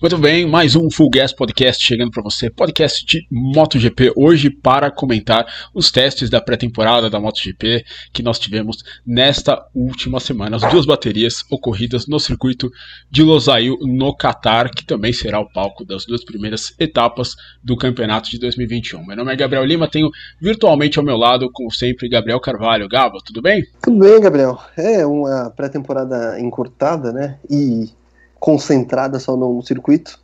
[0.00, 4.90] Muito bem, mais um Full Gas Podcast chegando para você, podcast de MotoGP, hoje para
[4.90, 10.56] comentar os testes da pré-temporada da MotoGP que nós tivemos nesta última semana.
[10.56, 12.70] As duas baterias ocorridas no circuito
[13.10, 18.30] de Losail, no Qatar, que também será o palco das duas primeiras etapas do campeonato
[18.30, 19.04] de 2021.
[19.04, 20.08] Meu nome é Gabriel Lima, tenho
[20.40, 22.88] virtualmente ao meu lado, como sempre, Gabriel Carvalho.
[22.88, 23.66] Gabo, tudo bem?
[23.82, 24.58] Tudo bem, Gabriel.
[24.78, 27.38] É uma pré-temporada encurtada, né?
[27.50, 27.99] E
[28.40, 30.18] concentrada só no circuito.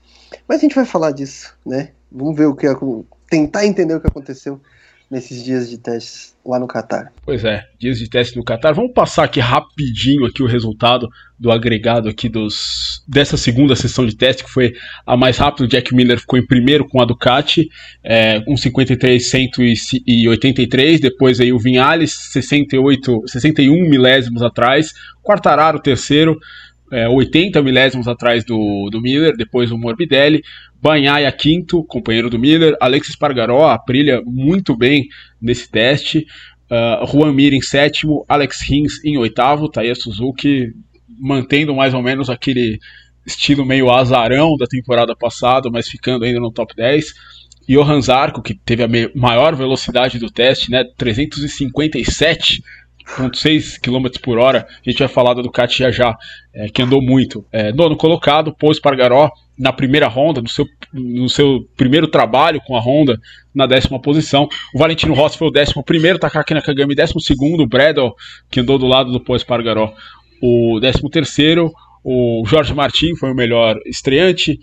[0.48, 1.90] Mas a gente vai falar disso, né?
[2.10, 2.66] Vamos ver o que
[3.28, 4.60] tentar entender o que aconteceu
[5.10, 7.12] nesses dias de testes lá no Catar.
[7.24, 8.72] Pois é, dias de teste no Catar.
[8.72, 14.16] Vamos passar aqui rapidinho aqui o resultado do agregado aqui dos dessa segunda sessão de
[14.16, 14.72] teste que foi
[15.06, 15.64] a mais rápida.
[15.64, 17.68] O Jack Miller ficou em primeiro com a Ducati,
[18.02, 21.00] é, um 53 183.
[21.00, 24.92] Depois aí o Vinales 68, 61 milésimos atrás.
[25.22, 26.36] Quartararo terceiro
[26.92, 30.42] é, 80 milésimos atrás do, do Miller, depois o Morbidelli,
[30.80, 35.06] Banhaia quinto, companheiro do Miller, Alexis Pargaró, Aprilia muito bem
[35.40, 36.26] nesse teste,
[36.70, 40.72] uh, Juan Mir em sétimo, Alex Rins em oitavo, Taya Suzuki
[41.18, 42.78] mantendo mais ou menos aquele
[43.26, 47.14] estilo meio azarão da temporada passada, mas ficando ainda no top 10.
[47.68, 52.62] Johan Zarco, que teve a maior velocidade do teste, né, 357
[53.06, 54.66] 1,6 km por hora.
[54.68, 56.16] A gente vai falar da Ducati já já,
[56.52, 57.44] é, que andou muito.
[57.52, 62.76] É, nono colocado, Paul Espargaró na primeira ronda, no seu, no seu primeiro trabalho com
[62.76, 63.18] a Honda,
[63.54, 64.48] na décima posição.
[64.74, 68.14] O Valentino Rossi foi o décimo primeiro, Takaki Nakagami décimo segundo, o Bredel,
[68.50, 69.94] que andou do lado do Paul Espargaró,
[70.42, 71.72] o décimo terceiro.
[72.04, 74.60] O Jorge Martin foi o melhor estreante,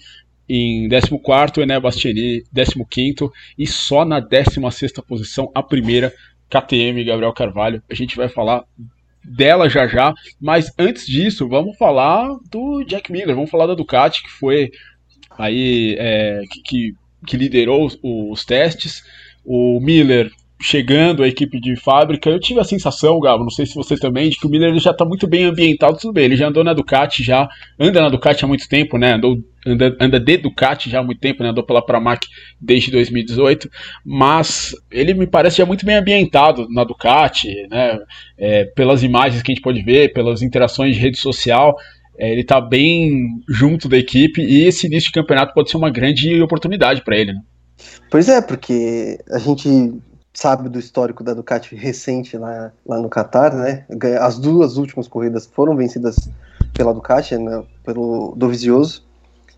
[0.47, 6.13] em 14, o Ené Bastiani, 15 e só na 16 posição a primeira
[6.53, 7.81] KTM Gabriel Carvalho.
[7.89, 8.63] A gente vai falar
[9.23, 14.21] dela já já, mas antes disso, vamos falar do Jack Miller, vamos falar da Ducati,
[14.21, 14.69] que foi
[15.37, 16.93] aí é, que,
[17.25, 19.03] que, liderou os, os testes.
[19.45, 20.29] O Miller
[20.63, 24.29] chegando a equipe de fábrica, eu tive a sensação, Gabo, não sei se você também,
[24.29, 26.73] de que o Miller já está muito bem ambientado, tudo bem, ele já andou na
[26.73, 29.37] Ducati, já anda na Ducati há muito tempo, né, andou,
[29.67, 32.25] anda, anda de Ducati já há muito tempo, né, andou pela Pramac
[32.61, 33.69] desde 2018,
[34.05, 37.99] mas ele me parece já muito bem ambientado na Ducati, né,
[38.37, 41.75] é, pelas imagens que a gente pode ver, pelas interações de rede social,
[42.17, 43.11] é, ele está bem
[43.49, 47.33] junto da equipe e esse início de campeonato pode ser uma grande oportunidade para ele,
[47.33, 47.41] né.
[48.09, 49.67] Pois é, porque a gente
[50.33, 53.85] sabe do histórico da Ducati recente lá, lá no Qatar, né?
[54.19, 56.29] As duas últimas corridas foram vencidas
[56.73, 57.63] pela Ducati, né?
[57.83, 59.03] pelo Dovizioso.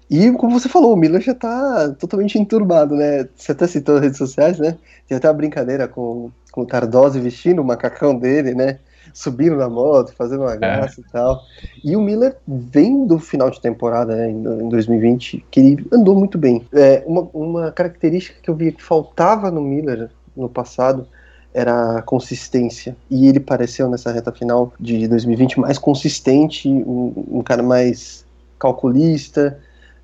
[0.10, 3.28] E como você falou, o Miller já tá totalmente enturbado, né?
[3.36, 4.78] Você até citou as redes sociais, né?
[5.08, 8.78] Tem até uma brincadeira com, com o Tardosi vestindo o macacão dele, né?
[9.14, 10.58] Subindo na moto, fazendo uma é.
[10.58, 11.04] graça é.
[11.04, 11.42] e tal.
[11.84, 16.38] E o Miller vem do final de temporada, né, em 2020, que ele andou muito
[16.38, 16.68] bem.
[16.74, 21.08] É, uma, uma característica que eu vi que faltava no Miller no passado
[21.54, 22.98] era consistência.
[23.10, 28.26] E ele pareceu nessa reta final de 2020 mais consistente, um, um cara mais
[28.60, 29.58] calculista.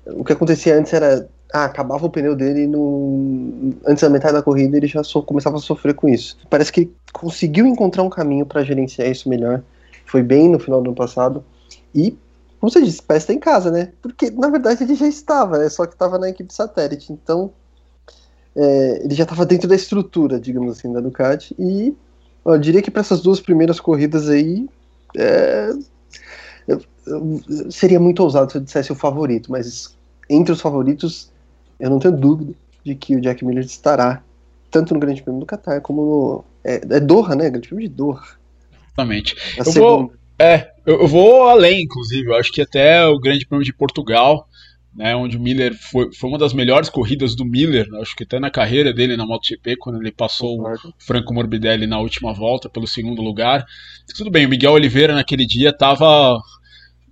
[0.06, 3.74] O que acontecia antes era ah, acabava o pneu dele no...
[3.86, 5.22] antes da metade da corrida ele já so...
[5.22, 6.38] começava a sofrer com isso.
[6.48, 9.62] Parece que conseguiu encontrar um caminho para gerenciar isso melhor.
[10.06, 11.44] Foi bem no final do ano passado
[11.94, 12.16] e
[12.58, 13.92] como você disse, parece estar em casa, né?
[14.00, 15.68] Porque na verdade ele já estava, né?
[15.68, 17.12] Só que estava na equipe satélite.
[17.12, 17.52] Então
[18.56, 21.54] é, ele já estava dentro da estrutura, digamos assim, da Ducati.
[21.58, 21.94] E
[22.44, 24.68] eu diria que para essas duas primeiras corridas aí
[25.16, 25.70] é,
[26.66, 27.40] eu, eu,
[27.70, 29.96] seria muito ousado se eu dissesse o favorito, mas
[30.28, 31.30] entre os favoritos
[31.78, 32.54] eu não tenho dúvida
[32.84, 34.22] de que o Jack Miller estará
[34.70, 37.50] tanto no Grande Prêmio do Qatar como no é, é Doha, né?
[37.50, 38.22] Grande Prêmio de Doha.
[38.86, 39.36] Exatamente.
[39.56, 42.28] Eu vou, é, eu, eu vou além, inclusive.
[42.28, 44.48] Eu acho que até o Grande Prêmio de Portugal
[44.94, 48.38] né, onde o Miller foi, foi uma das melhores corridas do Miller, acho que até
[48.38, 52.86] na carreira dele na MotoGP, quando ele passou o Franco Morbidelli na última volta pelo
[52.86, 53.64] segundo lugar.
[54.16, 56.38] Tudo bem, o Miguel Oliveira naquele dia estava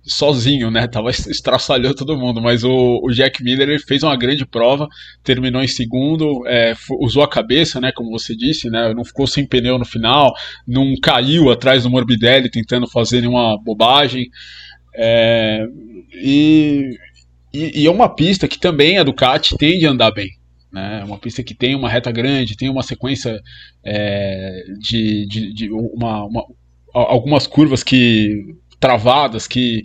[0.03, 0.87] sozinho, né?
[0.87, 4.87] Tava estraçalhando todo mundo, mas o, o, Jack Miller ele fez uma grande prova,
[5.23, 7.91] terminou em segundo, é, usou a cabeça, né?
[7.91, 8.93] Como você disse, né?
[8.93, 10.33] Não ficou sem pneu no final,
[10.67, 14.27] não caiu atrás do Morbidelli tentando fazer nenhuma bobagem.
[14.95, 15.65] É,
[16.13, 16.97] e
[17.53, 20.29] e, e, é uma pista que também a Ducati tende a andar bem.
[20.71, 21.03] Né?
[21.03, 23.41] Uma pista que tem uma reta grande, tem uma sequência
[23.83, 26.45] é, de, de, de uma, uma,
[26.93, 29.83] algumas curvas que travadas que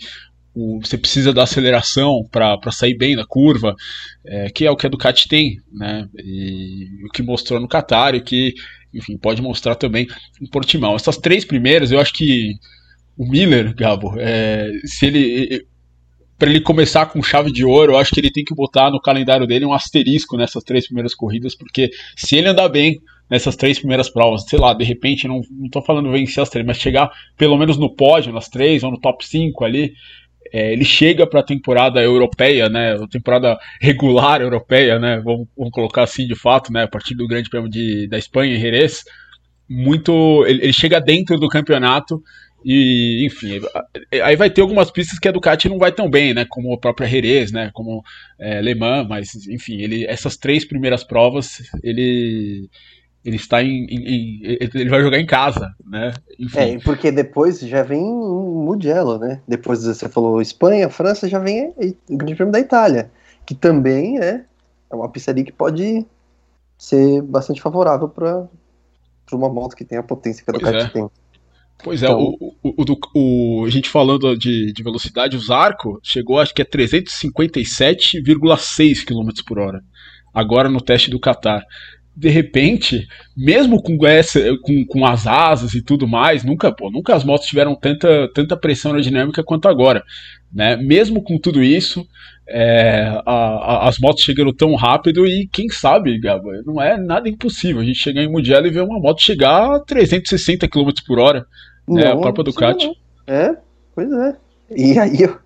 [0.55, 3.75] o, você precisa da aceleração para sair bem da curva,
[4.25, 6.09] é, que é o que a Ducati tem, né?
[6.17, 8.55] E o que mostrou no Qatar e que,
[8.95, 10.07] enfim, pode mostrar também
[10.41, 10.95] em Portimão.
[10.97, 12.55] Essas três primeiras, eu acho que
[13.19, 15.67] o Miller, Gabo, é, se ele
[16.39, 19.01] para ele começar com chave de ouro, eu acho que ele tem que botar no
[19.01, 23.79] calendário dele um asterisco nessas três primeiras corridas, porque se ele andar bem nessas três
[23.79, 27.11] primeiras provas, sei lá, de repente, não, não tô falando vencer as três, mas chegar
[27.37, 29.95] pelo menos no pódio, nas três, ou no top 5 ali,
[30.53, 35.73] é, ele chega para a temporada europeia, né, a temporada regular europeia, né, vamos, vamos,
[35.73, 39.03] colocar assim de fato, né, a partir do Grande Prêmio de, da Espanha em Jerez,
[39.69, 42.23] muito, ele, ele chega dentro do campeonato
[42.69, 43.61] e, enfim,
[44.25, 46.45] aí vai ter algumas pistas que a Ducati não vai tão bem, né?
[46.45, 47.71] Como a própria Jerez, né?
[47.73, 48.03] Como
[48.41, 52.69] é, Le Mans, mas, enfim, ele, essas três primeiras provas, ele,
[53.25, 54.41] ele está em, em, em,
[54.75, 56.13] ele vai jogar em casa, né?
[56.41, 56.59] Enfim.
[56.59, 59.41] É, porque depois já vem o Mugello, né?
[59.47, 61.73] Depois você falou Espanha, França, já vem
[62.11, 63.13] o Grande Prêmio da Itália,
[63.47, 64.45] que também é,
[64.91, 66.05] é uma pista ali que pode
[66.77, 68.49] ser bastante favorável para
[69.33, 70.89] uma moto que tem a potência que a Ducati é.
[70.89, 71.09] tem.
[71.83, 72.37] Pois é, então...
[72.41, 72.85] o, o,
[73.15, 79.29] o, a gente falando de, de velocidade, o Zarco chegou acho que é 357,6 km
[79.47, 79.81] por hora.
[80.33, 81.63] Agora no teste do Qatar.
[82.15, 83.07] De repente,
[83.37, 87.47] mesmo com, essa, com, com as asas e tudo mais, nunca, pô, nunca as motos
[87.47, 90.03] tiveram tanta, tanta pressão aerodinâmica quanto agora.
[90.53, 90.77] Né?
[90.77, 92.07] Mesmo com tudo isso,
[92.49, 97.29] é, a, a, as motos chegando tão rápido e quem sabe, Gabo, não é nada
[97.29, 101.19] impossível a gente chegar em Mugello e ver uma moto chegar a 360 km por
[101.19, 101.45] hora.
[101.89, 102.99] Não, a própria Ducati.
[103.27, 103.57] É,
[103.95, 104.37] pois é.
[104.71, 105.39] E aí eu.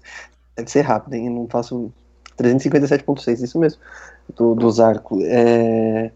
[0.56, 1.30] Deve ser rápido, hein?
[1.30, 1.92] Não faço
[2.38, 3.80] 357.6, isso mesmo.
[4.36, 5.20] Do, do Zarco.
[5.22, 6.10] É,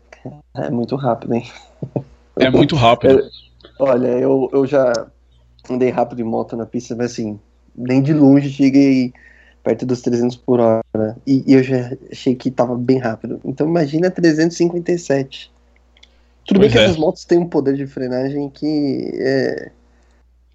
[0.54, 1.50] é muito rápido, hein?
[2.36, 3.22] É muito rápido.
[3.64, 4.92] É, olha, eu, eu já
[5.68, 7.40] andei rápido de moto na pista, mas assim,
[7.74, 9.12] nem de longe cheguei
[9.64, 11.16] perto dos 300 por hora.
[11.26, 13.40] E, e, eu já achei que tava bem rápido.
[13.44, 15.50] Então imagina 357.
[16.46, 16.84] Tudo pois bem que é.
[16.84, 19.70] essas motos têm um poder de frenagem que é.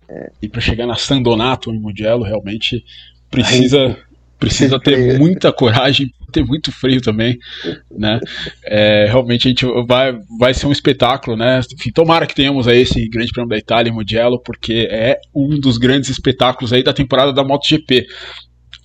[0.09, 0.31] É...
[0.41, 2.83] E para chegar na Sandonato em Mugello, realmente
[3.29, 3.97] precisa.
[4.39, 7.37] precisa ter muita coragem, ter muito frio também,
[7.91, 8.19] né?
[8.63, 11.59] É, realmente a gente vai, vai ser um espetáculo, né?
[11.73, 15.59] Enfim, tomara que tenhamos aí esse Grande Prêmio da Itália em Mugello, porque é um
[15.59, 18.07] dos grandes espetáculos aí da temporada da MotoGP.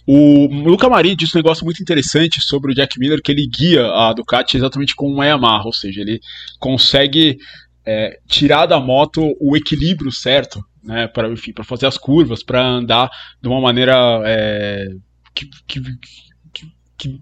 [0.06, 3.86] O Luca Marini disse um negócio muito interessante sobre o Jack Miller, que ele guia
[3.86, 6.20] a Ducati exatamente como uma Yamaha, ou seja, ele
[6.58, 7.38] consegue
[7.86, 12.62] é, tirar da moto o equilíbrio certo, né, para enfim, para fazer as curvas, para
[12.62, 13.10] andar
[13.40, 14.88] de uma maneira é,
[15.34, 15.80] que, que,
[16.52, 17.20] que, que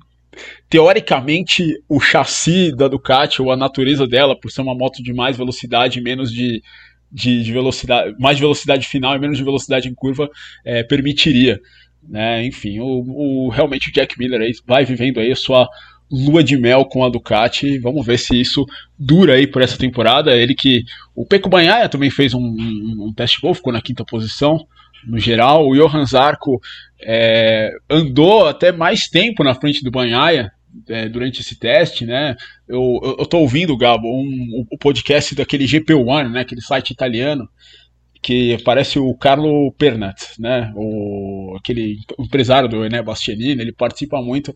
[0.68, 5.36] teoricamente o chassi da Ducati ou a natureza dela, por ser uma moto de mais
[5.36, 6.62] velocidade menos de,
[7.10, 10.28] de, de, velocidade, mais de velocidade final e menos de velocidade em curva,
[10.64, 11.60] é, permitiria.
[12.02, 12.44] Né?
[12.44, 15.68] Enfim, o, o, realmente o Jack Miller aí vai vivendo aí a sua
[16.12, 17.78] lua de mel com a Ducati.
[17.78, 18.66] Vamos ver se isso
[18.98, 20.36] dura aí por essa temporada.
[20.36, 20.84] Ele que.
[21.14, 24.66] O Peco Banhaia também fez um, um, um teste bom, ficou na quinta posição
[25.06, 25.66] no geral.
[25.66, 26.60] O Johan Zarco
[27.00, 30.52] é, andou até mais tempo na frente do Banhaia.
[30.88, 32.34] É, durante esse teste, né?
[32.66, 36.40] Eu, eu, eu tô ouvindo, Gabo, um, o podcast daquele GP1, né?
[36.40, 37.46] Aquele site italiano,
[38.22, 40.72] que parece o Carlo Pernat, né?
[40.74, 44.54] O, aquele empresário do Ené Bastianini, ele participa muito.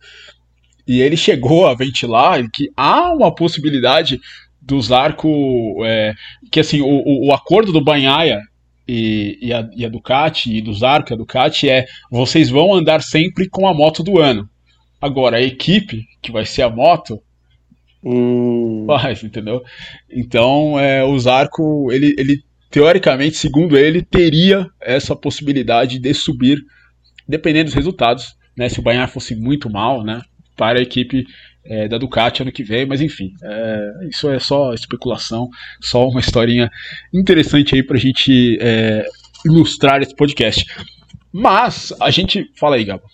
[0.86, 4.20] E ele chegou a ventilar que há uma possibilidade
[4.60, 5.84] do Zarco.
[5.84, 6.14] É,
[6.50, 8.40] que assim, o, o acordo do Banhaia
[8.86, 12.74] e, e, a, e a Ducati e do Zarco e a Ducati é vocês vão
[12.74, 14.48] andar sempre com a moto do ano.
[15.00, 17.20] Agora, a equipe, que vai ser a moto,
[18.02, 18.84] hum.
[18.86, 19.62] faz, entendeu?
[20.10, 26.58] Então, é, o Zarco, ele, ele teoricamente, segundo ele, teria essa possibilidade de subir,
[27.28, 28.68] dependendo dos resultados, né?
[28.68, 30.22] Se o Banhar fosse muito mal, né?
[30.56, 31.26] Para a equipe
[31.64, 35.48] é, da Ducati ano que vem, mas enfim, é, isso é só especulação,
[35.80, 36.70] só uma historinha
[37.12, 39.04] interessante aí para a gente é,
[39.44, 40.66] ilustrar esse podcast.
[41.32, 42.50] Mas a gente.
[42.58, 43.04] Fala aí, Gabo.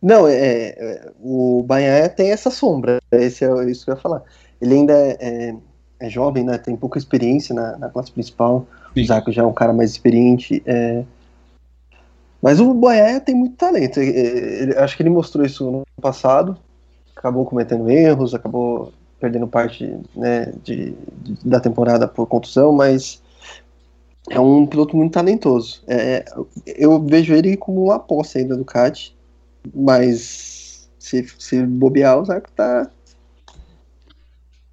[0.00, 4.22] Não, é, é o Banhar tem essa sombra, esse é isso que eu ia falar.
[4.60, 5.54] Ele ainda é,
[6.00, 6.58] é jovem, né?
[6.58, 8.66] Tem pouca experiência na, na classe principal.
[8.94, 9.02] Sim.
[9.02, 10.62] O Zaco já é um cara mais experiente.
[10.66, 11.04] É...
[12.42, 14.00] Mas o Boia tem muito talento.
[14.00, 16.58] Ele, acho que ele mostrou isso no passado.
[17.22, 23.22] Acabou cometendo erros, acabou perdendo parte né, de, de, da temporada por contusão, mas
[24.28, 25.84] é um piloto muito talentoso.
[25.86, 26.24] É,
[26.66, 29.16] eu vejo ele como uma aposta ainda do Ducati,
[29.72, 32.90] mas se, se bobear, o Zarco tá,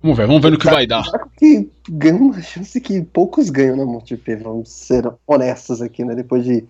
[0.01, 1.03] Vamos ver, vamos ver no que vai dar.
[1.37, 6.15] Que ganha uma chance que poucos ganham na MotoGP, vamos ser honestos aqui, né?
[6.15, 6.65] Depois de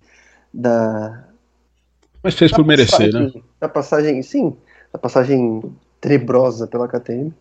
[0.52, 1.24] da.
[2.22, 3.32] Mas fez por merecer, né?
[3.60, 4.56] A passagem, sim,
[4.92, 5.62] a passagem
[6.00, 7.32] tenebrosa pela KTM.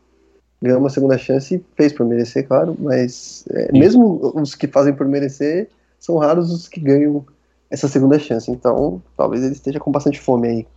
[0.62, 4.94] Ganhou uma segunda chance e fez por merecer, claro, mas é, mesmo os que fazem
[4.94, 7.26] por merecer, são raros os que ganham
[7.70, 8.52] essa segunda chance.
[8.52, 10.68] Então, talvez ele esteja com bastante fome aí.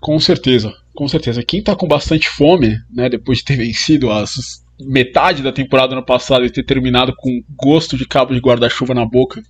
[0.00, 1.42] Com certeza, com certeza.
[1.42, 6.04] Quem tá com bastante fome, né, depois de ter vencido as metade da temporada ano
[6.04, 9.40] passado e ter terminado com gosto de cabo de guarda-chuva na boca,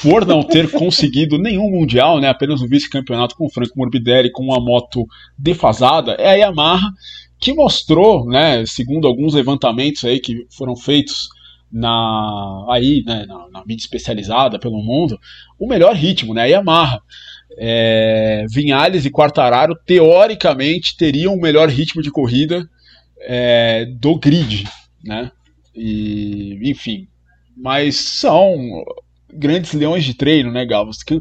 [0.00, 4.44] por não ter conseguido nenhum mundial, né, apenas um vice-campeonato com o Franco Morbidelli com
[4.44, 5.06] uma moto
[5.38, 6.90] defasada, é a Yamaha
[7.38, 11.28] que mostrou, né, segundo alguns levantamentos aí que foram feitos
[11.70, 15.18] na aí, né, na, na mídia especializada pelo mundo,
[15.58, 17.00] o melhor ritmo, né, a Yamaha
[17.58, 22.68] é, Vinhales e Quartararo teoricamente teriam o melhor ritmo de corrida
[23.20, 24.64] é, do grid,
[25.04, 25.30] né?
[25.74, 27.06] E, enfim,
[27.56, 28.84] mas são
[29.32, 31.02] grandes leões de treino, né, Galvas?
[31.02, 31.20] Que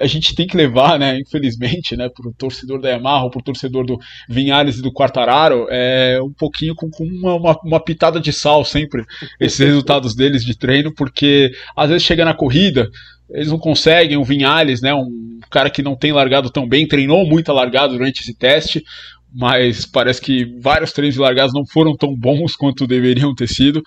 [0.00, 3.44] a, gente tem que levar, né, infelizmente, né, para o torcedor da Yamaha para o
[3.44, 8.20] torcedor do Vinhales e do Quartararo, é um pouquinho com, com uma, uma, uma, pitada
[8.20, 9.04] de sal sempre
[9.40, 12.90] esses resultados deles de treino, porque às vezes chega na corrida
[13.30, 17.26] eles não conseguem, o Vinhales, né, um cara que não tem largado tão bem, treinou
[17.26, 18.82] muito a largada durante esse teste,
[19.32, 23.82] mas parece que vários treinos de largadas não foram tão bons quanto deveriam ter sido.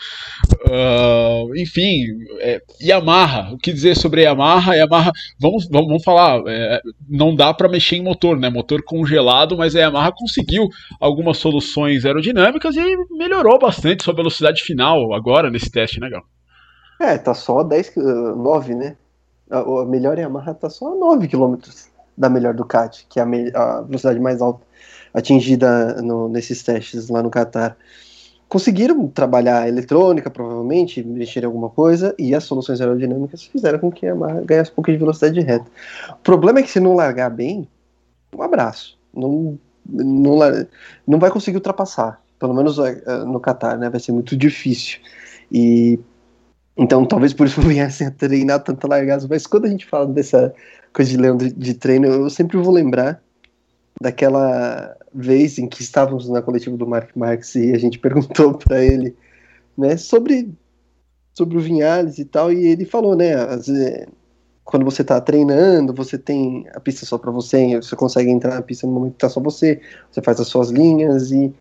[0.68, 2.06] Uh, enfim,
[2.40, 4.76] é, Yamaha, o que dizer sobre a Yamaha?
[4.76, 8.50] Yamaha, vamos, vamos, vamos falar, é, não dá para mexer em motor, né?
[8.50, 10.70] Motor congelado, mas a Yamaha conseguiu
[11.00, 16.24] algumas soluções aerodinâmicas e melhorou bastante sua velocidade final agora nesse teste, né, Gal?
[17.00, 18.96] É, tá só 10, 9, né?
[19.50, 21.56] A, melhor Yamaha está só a 9 km
[22.16, 24.71] da melhor Ducati, que é a, a velocidade mais alta
[25.14, 27.76] atingida no, nesses testes lá no Qatar.
[28.48, 34.06] Conseguiram trabalhar eletrônica, provavelmente, mexer em alguma coisa, e as soluções aerodinâmicas fizeram com que
[34.06, 35.66] a Yamaha ganhasse um pouco de velocidade de reta.
[36.10, 37.68] O problema é que se não largar bem,
[38.36, 38.98] um abraço.
[39.14, 40.38] Não, não,
[41.08, 42.22] não vai conseguir ultrapassar.
[42.40, 43.90] Pelo menos eh, no Qatar, né?
[43.90, 45.00] Vai ser muito difícil.
[45.52, 46.00] E
[46.78, 49.28] então, talvez por isso viessem a treinar tanto largadas.
[49.28, 50.54] Mas quando a gente fala dessa
[50.94, 53.22] coisa de leão de, treino, eu sempre vou lembrar
[54.02, 58.84] daquela vez em que estávamos na coletiva do Mark Marx e a gente perguntou para
[58.84, 59.16] ele
[59.78, 60.52] né, sobre,
[61.34, 62.52] sobre o Vinhales e tal.
[62.52, 63.34] E ele falou, né?
[63.34, 63.68] As,
[64.64, 68.62] quando você está treinando, você tem a pista só para você, você consegue entrar na
[68.62, 71.54] pista no momento que está só você, você faz as suas linhas e,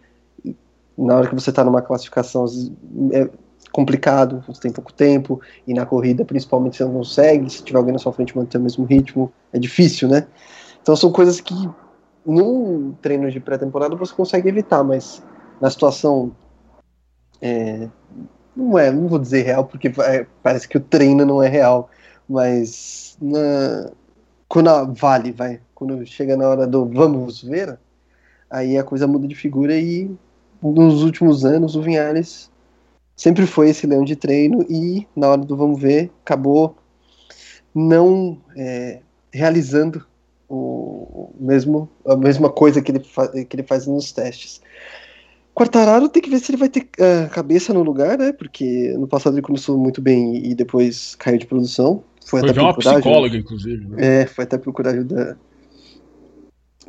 [0.45, 0.55] e
[0.97, 2.45] na hora que você está numa classificação
[3.13, 3.29] é,
[3.73, 7.93] complicado, você tem pouco tempo, e na corrida principalmente você não consegue, se tiver alguém
[7.93, 10.27] na sua frente manter o mesmo ritmo, é difícil, né?
[10.83, 11.55] Então são coisas que
[12.25, 15.23] num treino de pré-temporada você consegue evitar, mas
[15.61, 16.33] na situação
[17.41, 17.89] é,
[18.57, 21.89] não é, não vou dizer real, porque é, parece que o treino não é real,
[22.29, 23.91] mas na,
[24.49, 27.79] quando a, vale, vai, quando chega na hora do vamos ver,
[28.51, 30.11] aí a coisa muda de figura e
[30.63, 32.51] nos últimos anos o Vinhares
[33.17, 36.77] sempre foi esse leão de treino e na hora do vamos ver acabou
[37.75, 39.01] não é,
[39.33, 40.05] realizando
[40.51, 43.01] o mesmo a mesma coisa que ele,
[43.45, 44.61] que ele faz nos testes.
[45.55, 48.33] Quartararo tem que ver se ele vai ter a cabeça no lugar, né?
[48.33, 52.03] Porque no passado ele começou muito bem e depois caiu de produção.
[52.25, 53.89] Foi, foi até uma procurar psicóloga, ajuda, inclusive.
[53.89, 54.23] Né?
[54.23, 55.39] É, foi até procurar ajuda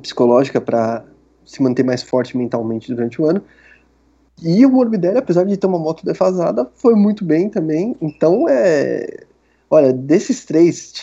[0.01, 1.05] psicológica para
[1.45, 3.43] se manter mais forte mentalmente durante o ano.
[4.41, 7.95] E o Morbidelli, apesar de ter uma moto defasada, foi muito bem também.
[8.01, 9.25] Então, é.
[9.69, 10.93] Olha, desses três,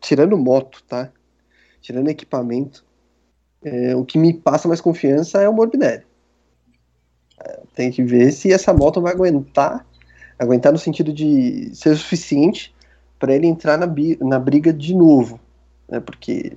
[0.00, 1.10] tirando moto, tá?
[1.80, 2.84] Tirando equipamento,
[3.62, 6.04] é, o que me passa mais confiança é o Morbidelli.
[7.42, 9.86] É, tem que ver se essa moto vai aguentar
[10.40, 12.74] aguentar no sentido de ser suficiente
[13.18, 13.86] para ele entrar na,
[14.20, 15.38] na briga de novo,
[15.86, 16.00] né?
[16.00, 16.56] Porque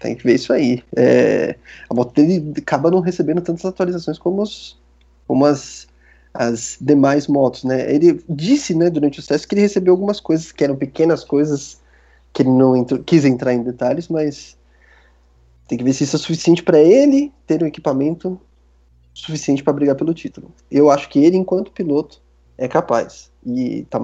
[0.00, 0.82] tem que ver isso aí.
[0.96, 1.54] É,
[1.90, 4.80] a moto dele acaba não recebendo tantas atualizações como os,
[5.28, 5.86] como as,
[6.32, 7.94] as demais motos, né?
[7.94, 11.81] Ele disse, né, durante os testes que ele recebeu algumas coisas que eram pequenas coisas
[12.32, 14.56] que ele não entrou, quis entrar em detalhes, mas
[15.68, 18.40] tem que ver se isso é suficiente para ele ter um equipamento
[19.14, 20.52] suficiente para brigar pelo título.
[20.70, 22.22] Eu acho que ele, enquanto piloto,
[22.56, 23.98] é capaz e tá,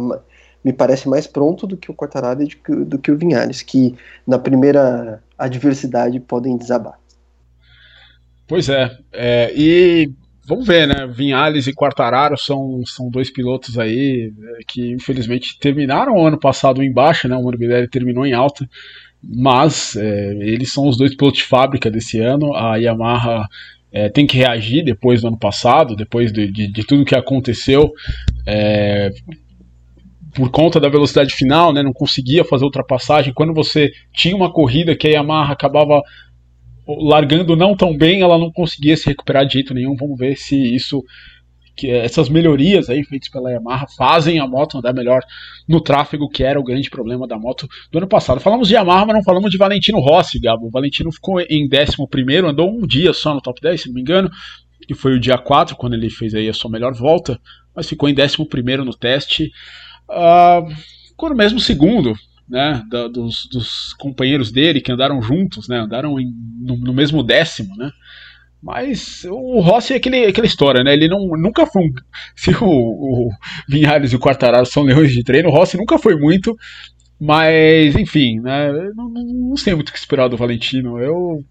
[0.64, 3.97] me parece mais pronto do que o Quartararo e do, do que o Vinhares, que
[4.26, 6.99] na primeira adversidade podem desabar.
[8.47, 10.12] Pois é, é e
[10.49, 11.07] Vamos ver, né?
[11.07, 16.83] Vinhales e Quartararo são, são dois pilotos aí é, que infelizmente terminaram o ano passado
[16.83, 17.37] em baixa, né?
[17.37, 18.67] O Morbidelli terminou em alta,
[19.23, 22.55] mas é, eles são os dois pilotos de fábrica desse ano.
[22.55, 23.47] A Yamaha
[23.93, 27.93] é, tem que reagir depois do ano passado, depois de, de, de tudo que aconteceu.
[28.47, 29.11] É,
[30.35, 33.35] por conta da velocidade final, né, não conseguia fazer ultrapassagem.
[33.35, 36.00] Quando você tinha uma corrida que a Yamaha acabava
[36.88, 39.95] largando não tão bem, ela não conseguia se recuperar de jeito nenhum.
[39.95, 41.04] Vamos ver se isso
[41.76, 45.23] que essas melhorias aí feitas pela Yamaha fazem a moto andar melhor
[45.68, 48.40] no tráfego, que era o grande problema da moto do ano passado.
[48.40, 50.66] Falamos de Yamaha, mas não falamos de Valentino Rossi, Gabo.
[50.66, 54.00] O Valentino ficou em 11 andou um dia só no top 10, se não me
[54.00, 54.28] engano,
[54.88, 57.38] que foi o dia 4, quando ele fez aí a sua melhor volta,
[57.76, 58.37] mas ficou em 11
[58.85, 59.52] no teste.
[60.11, 60.68] Uh,
[61.11, 62.12] ficou no mesmo segundo,
[62.49, 67.23] né, da, dos, dos, companheiros dele que andaram juntos, né, andaram em, no, no mesmo
[67.23, 67.90] décimo, né,
[68.62, 70.93] mas o Rossi é aquele, aquela história, né?
[70.93, 71.93] Ele não, nunca foi um.
[72.35, 73.31] Se o, o
[73.69, 76.57] Vinhares e o Quartararo são leões de treino, o Rossi nunca foi muito.
[77.21, 78.73] Mas, enfim, né?
[78.95, 80.99] Não, não, sei muito o que esperar do Valentino.
[80.99, 81.45] Eu.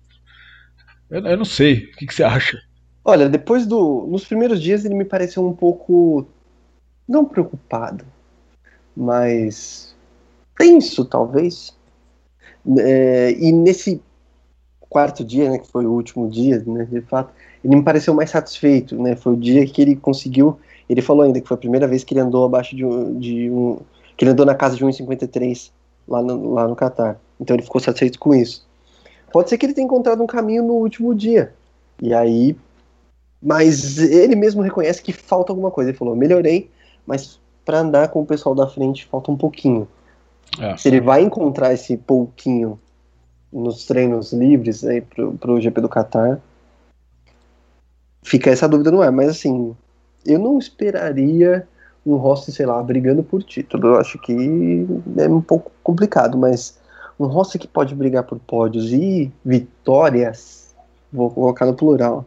[1.09, 1.85] Eu, eu não sei.
[1.85, 2.59] O que, que, você acha?
[3.03, 4.05] Olha, depois do.
[4.07, 6.27] Nos primeiros dias ele me pareceu um pouco.
[7.07, 8.05] Não preocupado,
[8.95, 9.95] mas.
[10.57, 11.75] Tenso, talvez.
[12.79, 14.01] É, e nesse
[14.89, 17.33] quarto dia, né, que foi o último dia, né, de fato,
[17.63, 20.57] ele me pareceu mais satisfeito, né, foi o dia que ele conseguiu,
[20.89, 23.49] ele falou ainda que foi a primeira vez que ele andou abaixo de um, de
[23.49, 23.79] um
[24.15, 25.71] que ele andou na casa de 1,53
[26.07, 28.65] lá no, lá no Catar, então ele ficou satisfeito com isso.
[29.31, 31.53] Pode ser que ele tenha encontrado um caminho no último dia,
[32.01, 32.55] e aí,
[33.41, 36.69] mas ele mesmo reconhece que falta alguma coisa, ele falou, melhorei,
[37.05, 39.87] mas para andar com o pessoal da frente falta um pouquinho.
[40.59, 40.77] É.
[40.77, 42.79] Se ele vai encontrar esse pouquinho
[43.51, 46.39] nos treinos livres aí pro, pro GP do Qatar.
[48.23, 49.75] Fica essa dúvida no ar, mas assim,
[50.25, 51.67] eu não esperaria
[52.05, 53.87] um Rossi, sei lá, brigando por título.
[53.87, 54.85] Eu acho que
[55.17, 56.77] é um pouco complicado, mas
[57.19, 60.75] um Rossi que pode brigar por pódios e vitórias,
[61.11, 62.25] vou colocar no plural,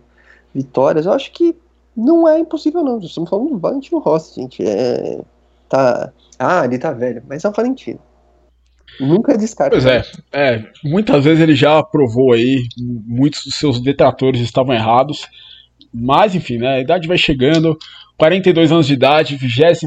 [0.55, 1.55] vitórias, eu acho que
[1.97, 2.99] não é impossível não.
[2.99, 4.67] Estamos falando do Valentino Rossi, gente.
[4.67, 5.21] É,
[5.69, 8.01] tá, ah, ele tá velho, mas é o Valentino.
[8.99, 9.71] Nunca descarta.
[9.71, 15.27] Pois é, é, muitas vezes ele já provou aí, muitos dos seus detratores estavam errados,
[15.93, 17.77] mas enfim, né, a idade vai chegando,
[18.17, 19.81] 42 anos de idade, 22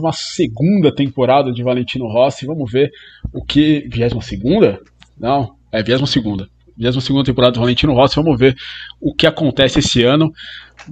[0.95, 2.91] temporada de Valentino Rossi, vamos ver
[3.31, 3.87] o que.
[3.89, 4.79] 22?
[5.19, 6.52] Não, é 22.
[6.77, 8.55] 22 temporada do Valentino Rossi, vamos ver
[8.99, 10.31] o que acontece esse ano.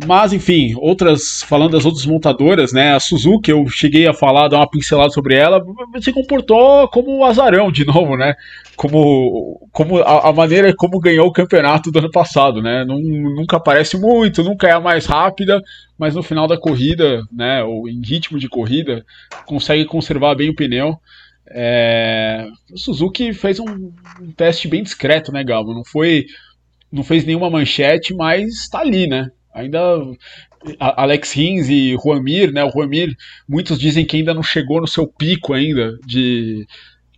[0.07, 2.93] Mas, enfim, outras, falando das outras montadoras, né?
[2.93, 5.61] A Suzuki, eu cheguei a falar, dar uma pincelada sobre ela,
[5.99, 8.35] se comportou como um azarão de novo, né?
[8.77, 12.85] Como, como a, a maneira como ganhou o campeonato do ano passado, né?
[12.85, 15.61] nunca aparece muito, nunca é a mais rápida,
[15.99, 17.61] mas no final da corrida, né?
[17.63, 19.05] Ou em ritmo de corrida,
[19.45, 20.97] consegue conservar bem o pneu.
[21.47, 25.73] É, o Suzuki fez um, um, teste bem discreto, né, Galvo?
[25.73, 26.25] Não foi,
[26.91, 29.31] não fez nenhuma manchete, mas está ali, né?
[29.53, 29.79] Ainda
[30.79, 32.63] Alex Rins e Juan Mir, né?
[32.63, 33.15] O Juan Mir,
[33.47, 36.65] muitos dizem que ainda não chegou no seu pico ainda de,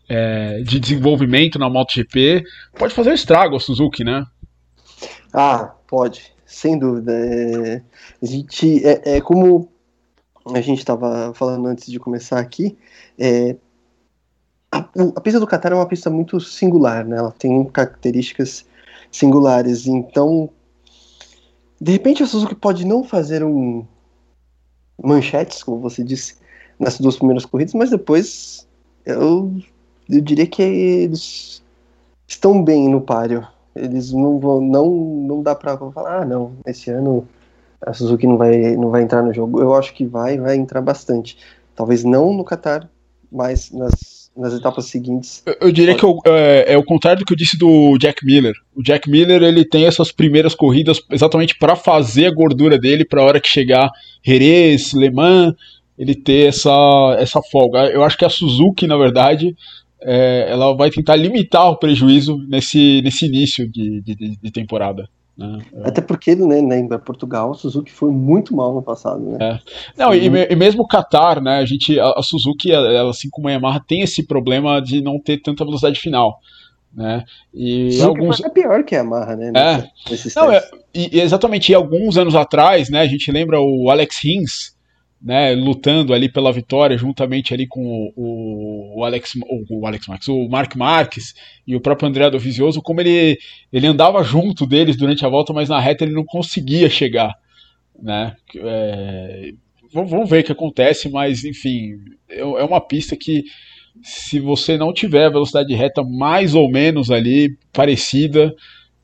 [0.08, 2.44] é, de desenvolvimento na MotoGP.
[2.78, 4.26] Pode fazer estrago a Suzuki, né?
[5.32, 7.12] Ah, pode, sem dúvida.
[7.12, 7.82] É,
[8.22, 9.72] a gente, é, é como
[10.54, 12.78] a gente estava falando antes de começar aqui,
[13.18, 13.56] é,
[14.80, 17.18] a, pista do Qatar é uma pista muito singular, né?
[17.18, 18.66] Ela tem características
[19.12, 20.50] singulares, então
[21.80, 23.86] de repente a Suzuki pode não fazer um
[25.02, 26.38] manchetes, como você disse,
[26.80, 28.68] nas duas primeiras corridas, mas depois
[29.06, 29.54] eu,
[30.10, 31.62] eu diria que eles
[32.28, 33.46] estão bem no páreo.
[33.76, 37.28] Eles não vão, não, não dá para falar, ah, não, esse ano
[37.82, 39.60] a Suzuki não vai, não vai entrar no jogo.
[39.60, 41.38] Eu acho que vai, vai entrar bastante.
[41.76, 42.90] Talvez não no Qatar,
[43.32, 45.44] mas nas nas etapas seguintes.
[45.46, 48.26] Eu, eu diria que eu, é, é, o contrário do que eu disse do Jack
[48.26, 48.54] Miller.
[48.76, 53.22] O Jack Miller ele tem essas primeiras corridas exatamente para fazer a gordura dele para
[53.22, 53.92] a hora que chegar
[54.24, 55.54] Jerez, Le Mans,
[55.98, 57.86] ele ter essa, essa folga.
[57.88, 59.56] Eu acho que a Suzuki, na verdade,
[60.02, 65.08] é, ela vai tentar limitar o prejuízo nesse, nesse início de, de, de temporada.
[65.38, 65.60] Né?
[65.84, 69.38] Até porque, né, lembra, Portugal, a Suzuki foi muito mal no passado, né?
[69.42, 69.60] É.
[69.98, 73.48] Não, e, e, mesmo o Qatar, né, a gente, a, a, Suzuki, ela, assim como
[73.48, 76.40] a Yamaha, tem esse problema de não ter tanta velocidade final.
[76.96, 77.26] Né?
[77.52, 79.52] E alguns é pior que a Yamaha, né?
[79.56, 79.90] É.
[80.36, 84.73] Não, é, e, exatamente, e alguns anos atrás, né, a gente lembra o Alex Rins,
[85.24, 90.28] né, lutando ali pela vitória, juntamente ali com o, o Alex, o, o Alex Marques,
[90.28, 91.34] o Mark Marques
[91.66, 93.40] e o próprio André Dovizioso, como ele,
[93.72, 97.34] ele andava junto deles durante a volta, mas na reta ele não conseguia chegar,
[97.98, 98.36] né?
[98.54, 99.54] É,
[99.94, 101.96] vamos ver o que acontece, mas enfim,
[102.30, 103.46] é, é uma pista que
[104.02, 108.54] se você não tiver velocidade reta mais ou menos ali parecida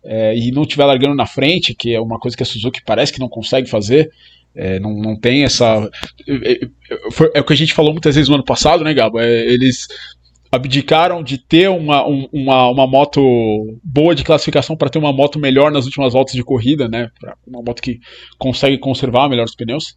[0.03, 3.13] é, e não estiver largando na frente, que é uma coisa que a Suzuki parece
[3.13, 4.11] que não consegue fazer,
[4.55, 5.89] é, não, não tem essa.
[6.27, 6.59] É, é,
[7.35, 9.19] é, o que a gente falou muitas vezes no ano passado, né, Gabo?
[9.19, 9.87] É, eles
[10.51, 13.21] abdicaram de ter uma, um, uma, uma moto
[13.83, 17.11] boa de classificação para ter uma moto melhor nas últimas voltas de corrida, né?
[17.19, 17.99] Pra uma moto que
[18.37, 19.95] consegue conservar melhor os pneus.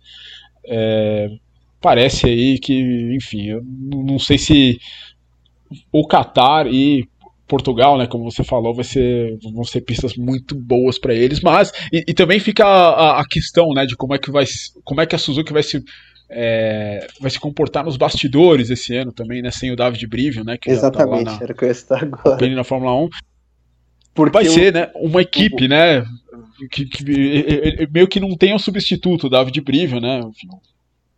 [0.67, 1.29] É,
[1.81, 4.79] parece aí que, enfim, eu não sei se
[5.91, 7.09] o Qatar e
[7.53, 11.71] Portugal, né, como você falou, vai ser, vão ser pistas muito boas para eles, mas
[11.93, 14.47] e, e também fica a, a, questão, né, de como é que vai,
[14.83, 15.85] como é que a Suzuki vai se
[16.31, 20.57] é, vai se comportar nos bastidores esse ano também, né, sem o David Brivio, né,
[20.57, 22.49] que Exatamente, tá na, era o que eu ia estar agora.
[22.49, 23.09] na Fórmula 1.
[24.15, 26.07] Porque vai ser, né, uma equipe, o, né,
[26.71, 27.05] que, que,
[27.93, 30.23] meio que não tem um substituto, o David Brivio, né,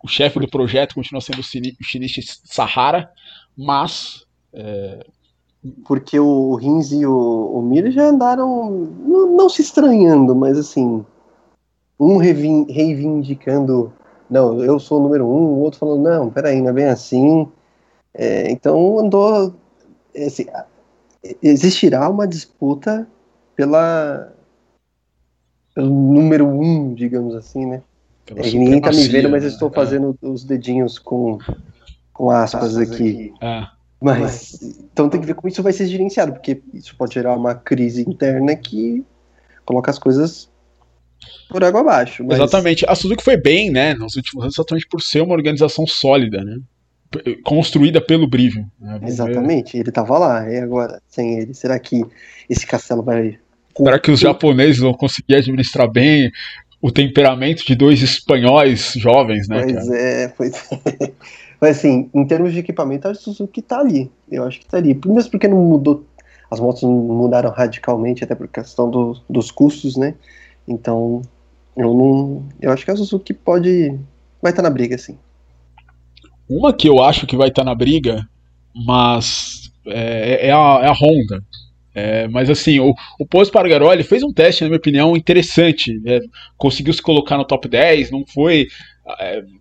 [0.03, 3.09] o chefe do projeto continua sendo o Shinichi Sahara,
[3.57, 5.07] mas é,
[5.85, 8.70] porque o Rins e o, o Mir já andaram
[9.07, 11.05] não, não, se estranhando, mas assim,
[11.98, 13.92] um reivindicando,
[14.29, 17.48] não, eu sou o número um, o outro falando, não, peraí, não é bem assim.
[18.12, 19.55] É, então andou.
[20.16, 20.46] Assim,
[21.42, 23.07] existirá uma disputa
[23.57, 24.33] pela
[25.74, 27.83] pelo número um, digamos assim, né?
[28.29, 29.74] É, ninguém tá me vendo, mas eu estou né?
[29.74, 30.27] fazendo é.
[30.27, 31.38] os dedinhos com,
[32.12, 33.35] com aspas, aspas aqui.
[33.40, 33.68] aqui.
[34.10, 34.18] É.
[34.18, 34.58] Mas,
[34.92, 38.02] então tem que ver como isso vai ser gerenciado, porque isso pode gerar uma crise
[38.02, 39.04] interna que
[39.64, 40.50] coloca as coisas
[41.48, 42.24] por água abaixo.
[42.24, 42.38] Mas...
[42.38, 42.84] Exatamente.
[42.88, 46.58] A Suzuki foi bem, né, nos últimos anos, exatamente por ser uma organização sólida, né?
[47.44, 48.66] Construída pelo Brivio.
[48.80, 49.00] Né?
[49.04, 49.80] Exatamente, ver.
[49.80, 52.04] ele estava lá, e agora, sem ele, será que
[52.50, 53.38] esse castelo vai.
[53.76, 56.30] Será que os japoneses vão conseguir administrar bem
[56.80, 59.62] o temperamento de dois espanhóis jovens, né?
[59.62, 59.98] Pois cara?
[59.98, 60.68] é, pois
[61.00, 61.12] é.
[61.64, 64.12] Mas assim, em termos de equipamento, a Suzuki tá ali.
[64.31, 65.00] Eu acho que tá ali.
[65.07, 66.05] Mesmo porque não mudou.
[66.50, 70.14] As motos mudaram radicalmente, até por questão do, dos custos, né?
[70.68, 71.22] Então,
[71.74, 72.44] eu não.
[72.61, 73.98] Eu acho que a Suzuki pode.
[74.42, 75.16] Vai estar tá na briga, sim.
[76.46, 78.29] Uma que eu acho que vai estar tá na briga,
[78.85, 81.42] mas é, é, a, é a Honda.
[81.94, 85.98] É, mas assim, o, o Pô Espargaró fez um teste, na minha opinião, interessante.
[86.00, 86.20] Né?
[86.59, 88.68] Conseguiu se colocar no top 10, não foi é,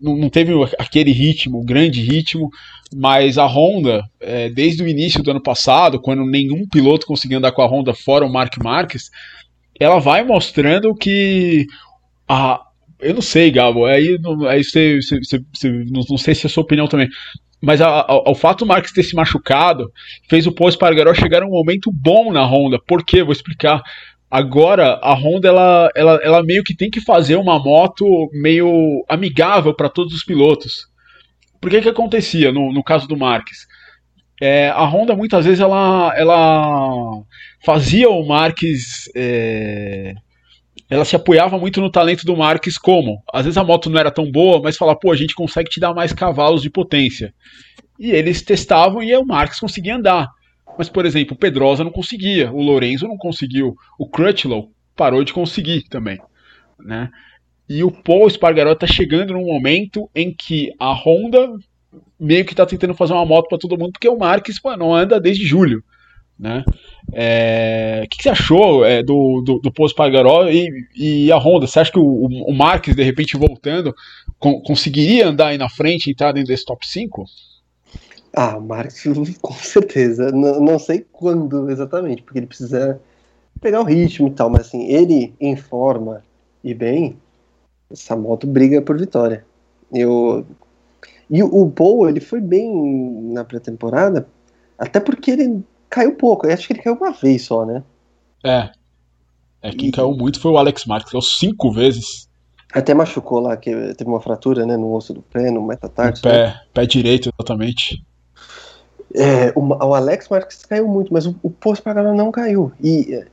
[0.01, 2.49] não, teve aquele ritmo, grande ritmo,
[2.95, 7.51] mas a Honda, é, desde o início do ano passado, quando nenhum piloto conseguia andar
[7.51, 9.09] com a Honda fora o Mark Marques,
[9.79, 11.65] ela vai mostrando que
[12.27, 12.61] a,
[12.99, 15.19] eu não sei, Gabo, aí, aí você, você,
[15.53, 17.09] você, não, não sei se é a sua opinião também,
[17.61, 19.91] mas a, a, o fato do Marques ter se machucado
[20.29, 22.77] fez o Paul Espargaró chegar a um momento bom na Honda.
[22.85, 23.23] Por quê?
[23.23, 23.81] Vou explicar.
[24.35, 29.75] Agora, a Honda ela, ela, ela meio que tem que fazer uma moto meio amigável
[29.75, 30.87] para todos os pilotos.
[31.61, 33.67] Por que que acontecia no, no caso do Marques?
[34.41, 37.21] É, a Honda muitas vezes ela, ela
[37.63, 39.07] fazia o Marques.
[39.15, 40.15] É,
[40.89, 43.21] ela se apoiava muito no talento do Marques, como?
[43.31, 45.79] Às vezes a moto não era tão boa, mas falava, pô, a gente consegue te
[45.79, 47.31] dar mais cavalos de potência.
[47.99, 50.27] E eles testavam e o Marques conseguia andar.
[50.77, 55.33] Mas, por exemplo, o Pedrosa não conseguia, o Lorenzo não conseguiu, o Crutchlow parou de
[55.33, 56.19] conseguir também,
[56.79, 57.09] né?
[57.69, 61.49] E o Paul Espargaró está chegando num momento em que a Honda
[62.19, 64.93] meio que está tentando fazer uma moto para todo mundo, porque o Marques pô, não
[64.93, 65.83] anda desde julho,
[66.39, 66.63] né?
[67.13, 71.37] É, o que, que, você achou é, do, do, do Paul Espargaró e, e, a
[71.37, 71.67] Honda?
[71.67, 73.93] Você acha que o, o Marques, de repente, voltando,
[74.39, 77.25] con conseguiria andar aí na frente e entrar dentro desse top 5?
[78.35, 79.03] Ah, Marx,
[79.41, 80.31] com certeza.
[80.31, 82.99] Não, não sei quando exatamente, porque ele precisa
[83.61, 86.23] pegar o ritmo e tal, mas assim, ele em forma
[86.63, 87.17] e bem,
[87.91, 89.45] essa moto briga por vitória.
[89.91, 90.45] Eu
[91.29, 94.27] e o Paul, ele foi bem na pré-temporada,
[94.77, 96.45] até porque ele caiu pouco.
[96.45, 97.83] Eu acho que ele caiu uma vez só, né?
[98.43, 98.69] É.
[99.61, 99.91] É, quem e...
[99.91, 102.29] caiu muito foi o Alex Marques, caiu cinco vezes.
[102.73, 106.23] Até machucou lá, que teve uma fratura, né, no osso do pé, no metatarso.
[106.25, 106.61] No pé, né?
[106.73, 108.03] pé direito, exatamente.
[109.13, 112.71] É, o, o, Alex Marques caiu muito, mas o, o Post Pagano não caiu.
[112.81, 113.27] E, é,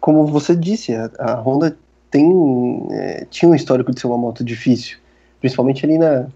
[0.00, 1.76] como você disse, a, a Honda
[2.10, 4.98] tem, é, tinha um histórico de ser uma moto difícil,
[5.40, 6.26] principalmente ali na,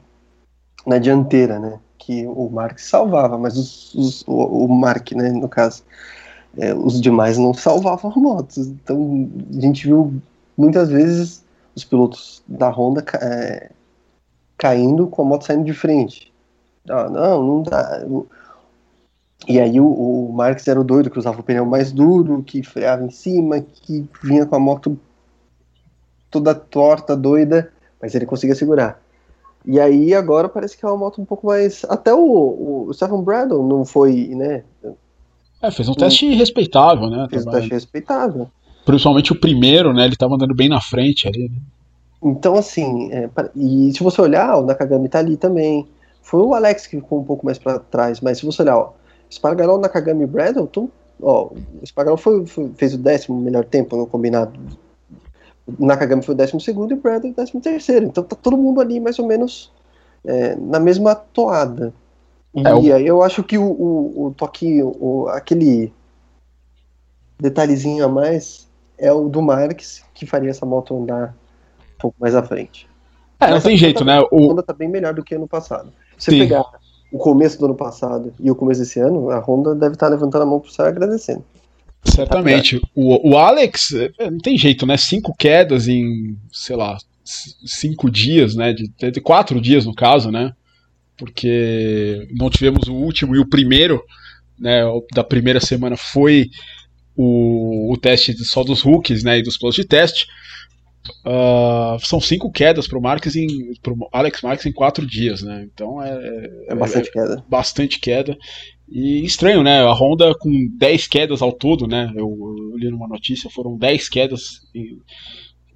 [0.87, 1.79] na dianteira, né?
[1.99, 5.83] Que o Marques salvava, mas os, os, o, o Mark, né, no caso,
[6.57, 8.67] é, os demais não salvavam motos.
[8.67, 10.15] Então a gente viu
[10.57, 11.45] muitas vezes
[11.77, 13.71] os pilotos da Honda é,
[14.57, 16.33] caindo com a moto saindo de frente.
[16.89, 18.05] Ah, não, não dá.
[19.47, 22.63] E aí o, o Marx era o doido que usava o pneu mais duro, que
[22.63, 24.99] freava em cima, que vinha com a moto
[26.31, 29.01] toda torta, doida, mas ele conseguia segurar.
[29.65, 31.85] E aí agora parece que é uma moto um pouco mais.
[31.89, 34.65] Até o, o Stephen Bradle não foi, né?
[35.63, 37.27] É, fez um teste respeitável, né?
[37.29, 38.49] Fez um teste respeitável.
[38.85, 40.05] Principalmente o primeiro, né?
[40.05, 41.59] Ele tava andando bem na frente ali, né?
[42.23, 45.87] Então, assim, é, e se você olhar, o Nakagami tá ali também.
[46.23, 48.93] Foi o Alex que ficou um pouco mais para trás, mas se você olhar, ó,
[49.31, 50.89] Spargarol, Nakagami e Bradleton,
[51.21, 51.51] ó,
[51.83, 54.59] o Spargarol foi, foi, fez o décimo melhor tempo no combinado.
[55.79, 58.07] Nakagami foi o décimo segundo e o o décimo terceiro.
[58.07, 59.71] Então tá todo mundo ali mais ou menos
[60.25, 61.93] é, na mesma toada.
[62.55, 65.93] E é, aí eu acho que o, o, o toquinho, o, aquele
[67.39, 71.35] detalhezinho a mais é o do Marques, que faria essa moto andar
[71.95, 72.89] um pouco mais à frente.
[73.39, 74.21] É, não tem jeito, tá, né?
[74.33, 75.93] O Honda tá bem melhor do que ano passado.
[76.17, 76.39] Se você Sim.
[76.41, 76.65] pegar
[77.11, 80.13] o começo do ano passado e o começo desse ano, a Honda deve estar tá
[80.13, 81.45] levantando a mão pro céu agradecendo.
[82.05, 82.81] Certamente.
[82.95, 84.97] O, o Alex, é, não tem jeito, né?
[84.97, 88.73] Cinco quedas em, sei lá, cinco dias, né?
[88.73, 90.53] De, de quatro dias no caso, né?
[91.17, 94.03] Porque não tivemos o último e o primeiro,
[94.59, 94.83] né?
[95.15, 96.51] Da primeira semana foi
[97.17, 99.39] o, o teste só dos rookies, né?
[99.39, 100.27] E dos planos de teste.
[101.25, 105.67] Uh, são cinco quedas para o Marques em pro Alex Marques em quatro dias, né?
[105.73, 107.45] Então é, é bastante é, queda.
[107.49, 108.39] Bastante queda.
[108.91, 109.81] E estranho, né?
[109.83, 112.11] A Honda com 10 quedas ao todo, né?
[112.17, 112.35] Eu,
[112.71, 114.61] eu li numa notícia, foram 10 quedas.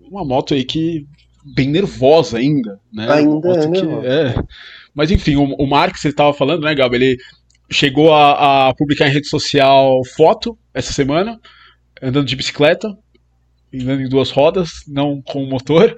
[0.01, 1.07] Uma moto aí que
[1.55, 3.11] bem nervosa ainda, né?
[3.13, 4.35] Ainda é, que, é.
[4.95, 6.97] Mas enfim, o, o Marques, ele estava falando, né, Gabi?
[6.97, 7.17] Ele
[7.71, 11.39] chegou a, a publicar em rede social foto essa semana,
[12.01, 12.89] andando de bicicleta,
[13.75, 15.97] andando em duas rodas, não com motor.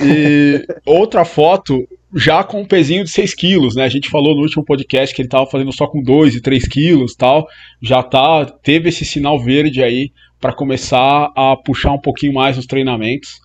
[0.00, 3.84] E outra foto já com um pezinho de 6 quilos, né?
[3.84, 6.66] A gente falou no último podcast que ele estava fazendo só com 2 e 3
[6.68, 7.46] quilos tal.
[7.82, 12.66] Já tá, teve esse sinal verde aí para começar a puxar um pouquinho mais os
[12.66, 13.40] treinamentos.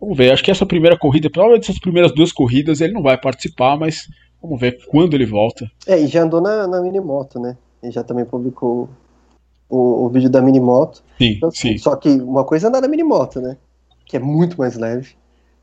[0.00, 3.16] Vamos ver, acho que essa primeira corrida, provavelmente essas primeiras duas corridas ele não vai
[3.16, 4.08] participar, mas
[4.42, 5.70] vamos ver quando ele volta.
[5.86, 7.56] É, e já andou na, na Minimoto, né?
[7.80, 8.88] Ele já também publicou
[9.72, 11.02] o, o vídeo da Minimoto.
[11.16, 11.78] Sim, então, sim.
[11.78, 13.56] Só que uma coisa é andar na Minimoto, né?
[14.04, 15.16] Que é muito mais leve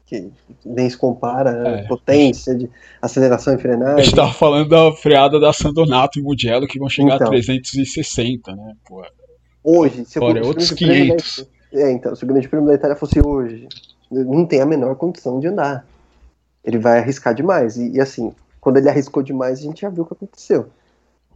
[0.08, 0.32] que
[0.66, 1.88] nem se compara, é.
[1.88, 2.68] potência de
[3.00, 4.00] aceleração e frenagem.
[4.00, 7.30] A gente tava falando da freada da Sandonato e Mugello que vão chegar então, a
[7.30, 8.74] 360, né?
[8.88, 9.06] Pô,
[9.64, 11.48] hoje, se é outros 500.
[11.72, 13.68] Da, é, então, se o grande prêmio da Itália fosse hoje,
[14.10, 15.86] não tem a menor condição de andar.
[16.64, 17.78] Ele vai arriscar demais.
[17.78, 20.70] E, e assim, quando ele arriscou demais, a gente já viu o que aconteceu.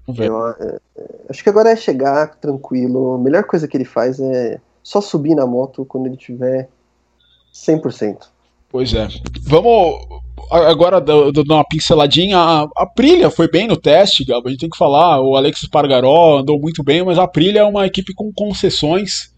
[0.08, 3.14] Eu, é, é, acho que agora é chegar tranquilo.
[3.14, 6.70] A melhor coisa que ele faz é só subir na moto quando ele tiver
[7.54, 8.28] 100%.
[8.70, 9.08] Pois é.
[9.44, 9.96] Vamos
[10.52, 12.38] agora dar uma pinceladinha.
[12.38, 14.48] A, a Prilha foi bem no teste, Gabo.
[14.48, 15.22] A gente tem que falar.
[15.22, 19.32] O Alex Pargaró andou muito bem, mas a Prilha é uma equipe com concessões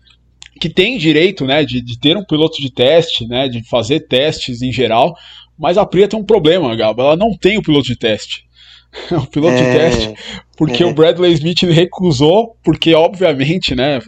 [0.60, 4.62] que tem direito, né, de, de ter um piloto de teste, né, de fazer testes
[4.62, 5.14] em geral.
[5.58, 7.02] Mas a Prilha tem um problema, Gabo.
[7.02, 8.45] Ela não tem o piloto de teste.
[9.12, 10.14] o piloto é, de teste,
[10.58, 10.86] porque é.
[10.86, 14.00] o Bradley Smith recusou, porque obviamente, né,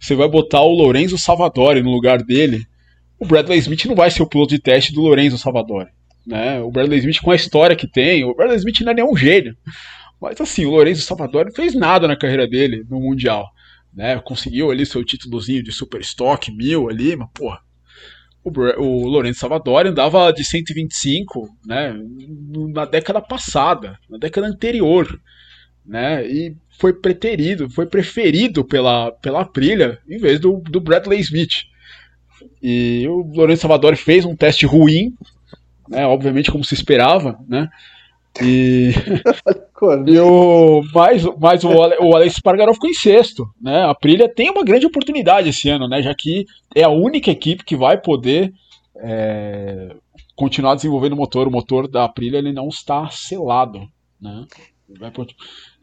[0.00, 2.66] você vai botar o Lorenzo Savadori no lugar dele
[3.22, 5.88] o Bradley Smith não vai ser o piloto de teste do Lorenzo Salvador.
[6.26, 6.60] Né?
[6.60, 9.56] O Bradley Smith, com a história que tem, o Bradley Smith não é nenhum gênio.
[10.20, 13.48] Mas assim, o Lorenzo Salvador não fez nada na carreira dele no Mundial.
[13.94, 14.18] Né?
[14.18, 17.60] Conseguiu ali seu títulozinho de Super Stock mil ali, mas porra.
[18.44, 21.94] O, o Lourenço Salvador andava de 125 né,
[22.72, 25.20] na década passada, na década anterior.
[25.84, 31.64] Né, e foi preterido, foi preferido pela, pela Aprilia em vez do, do Bradley Smith.
[32.62, 35.14] E o Lourenço Salvador fez um teste ruim,
[35.88, 37.68] né, obviamente como se esperava, né?
[38.40, 38.92] E,
[40.06, 43.82] e o, mas, mas o, o Alex Spargaró ficou em sexto, né?
[43.82, 46.00] A Aprilia tem uma grande oportunidade esse ano, né?
[46.00, 48.52] Já que é a única equipe que vai poder
[48.96, 49.94] é,
[50.34, 51.46] continuar desenvolvendo o motor.
[51.46, 53.86] O motor da Aprilia ele não está selado,
[54.20, 54.46] né?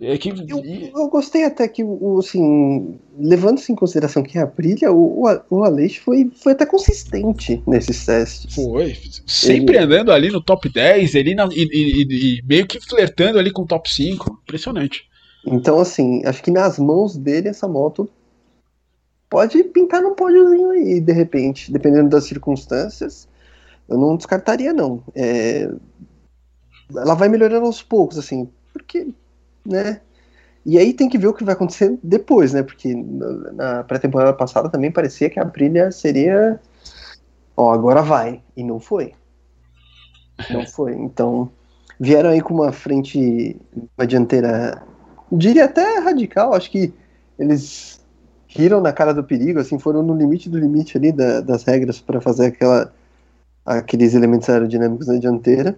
[0.02, 0.30] É que...
[0.30, 0.64] eu,
[0.96, 1.84] eu, gostei até que,
[2.18, 7.62] assim, levando-se em consideração que é a Brilha, o, o Aleix foi, foi até consistente
[7.68, 8.54] nesses testes.
[8.56, 8.96] Foi,
[9.26, 9.86] sempre ele...
[9.86, 13.64] andando ali no top 10 ele na, e, e, e, meio que flertando ali com
[13.64, 14.40] o top 5.
[14.44, 15.08] Impressionante.
[15.46, 18.10] Então, assim, acho que nas mãos dele essa moto
[19.30, 23.28] pode pintar num pódiozinho aí, de repente, dependendo das circunstâncias.
[23.88, 25.04] Eu não descartaria, não.
[25.16, 25.70] É...
[26.96, 28.50] Ela vai melhorando aos poucos, assim,
[28.84, 29.14] porque
[29.66, 30.02] né?
[30.66, 32.64] E aí tem que ver o que vai acontecer depois, né?
[32.64, 36.60] Porque na pré-temporada passada também parecia que a Brilha seria.
[37.56, 38.42] Ó, agora vai.
[38.58, 39.14] E não foi.
[40.50, 40.94] Não foi.
[40.96, 41.50] Então,
[42.00, 43.60] vieram aí com uma frente,
[43.98, 44.82] uma dianteira,
[45.32, 46.54] diria até radical.
[46.54, 46.94] Acho que
[47.38, 48.00] eles
[48.48, 52.02] riram na cara do perigo, assim, foram no limite do limite ali da, das regras
[52.02, 52.94] para fazer aquela,
[53.66, 55.78] aqueles elementos aerodinâmicos na dianteira.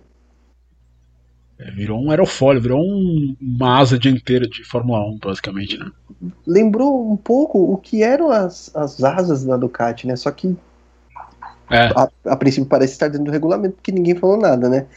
[1.62, 5.92] É, virou um aerofólio, virou um, uma asa dianteira de Fórmula 1, basicamente, né?
[6.46, 10.16] Lembrou um pouco o que eram as, as asas da Ducati, né?
[10.16, 10.56] Só que
[11.70, 11.88] é.
[11.96, 14.88] a, a, princípio parece estar dentro do regulamento, porque ninguém falou nada, né?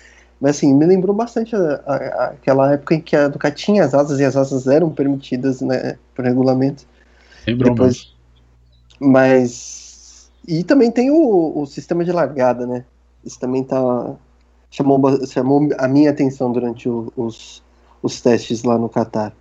[0.40, 3.92] Mas assim, me lembrou bastante a, a, aquela época em que a Ducati tinha as
[3.92, 6.84] asas e as asas eram permitidas né, por regulamento.
[7.46, 8.14] Lembrou Depois,
[8.98, 12.84] Mas E também tem o, o sistema de largada, né?
[13.22, 14.16] Isso também tá
[14.74, 17.62] chamou, chamou a minha atenção durante o, os,
[18.02, 19.32] os testes lá no Qatar.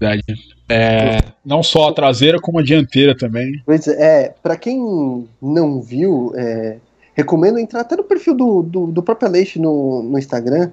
[0.00, 0.22] Verdade.
[0.68, 3.62] É, não só a traseira, como a dianteira também.
[3.66, 6.78] Pois é, para quem não viu, é,
[7.14, 10.70] recomendo entrar até no perfil do, do, do próprio Aleix no, no Instagram.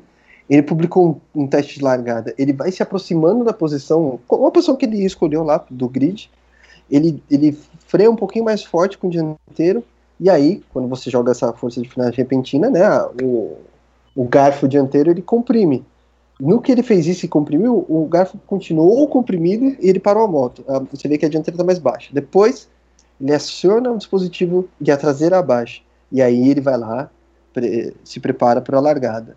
[0.50, 2.34] Ele publicou um, um, teste de largada.
[2.38, 6.32] Ele vai se aproximando da posição, uma posição que ele escolheu lá do grid.
[6.90, 9.84] Ele, ele freia um pouquinho mais forte com o dianteiro.
[10.20, 12.82] E aí, quando você joga essa força de frenagem repentina, né,
[13.24, 13.58] o,
[14.16, 15.86] o garfo dianteiro ele comprime.
[16.40, 20.28] No que ele fez isso e comprimiu, o garfo continuou comprimido e ele parou a
[20.28, 20.64] moto.
[20.68, 22.10] Ah, você vê que a dianteira está mais baixa.
[22.14, 22.70] Depois,
[23.20, 25.82] ele aciona o dispositivo e a traseira abaixa.
[26.12, 27.10] E aí ele vai lá,
[27.54, 29.36] pre se prepara para a largada.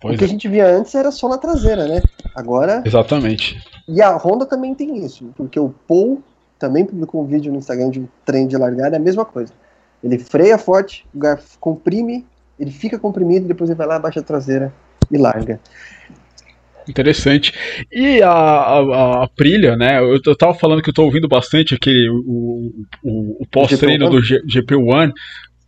[0.00, 0.26] Pois o que é.
[0.26, 2.02] a gente via antes era só na traseira, né?
[2.34, 2.82] Agora.
[2.84, 3.58] Exatamente.
[3.88, 6.22] E a Honda também tem isso, porque o Paul
[6.64, 9.52] também publicou um vídeo no Instagram de um trem de largada, é a mesma coisa.
[10.02, 11.06] Ele freia forte,
[11.60, 12.24] comprime,
[12.58, 14.72] ele fica comprimido, depois ele vai lá, baixa a traseira
[15.10, 15.60] e larga.
[16.88, 17.52] Interessante.
[17.92, 19.98] E a, a, a Aprilia, né?
[19.98, 22.72] Eu, eu tava falando que eu tô ouvindo bastante aquele o,
[23.02, 25.12] o, o pós-treino do G, GP1.